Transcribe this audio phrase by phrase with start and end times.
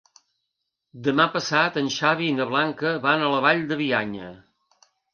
[1.07, 4.37] Demà passat en Xavi i na Blanca van a la Vall de Bianya.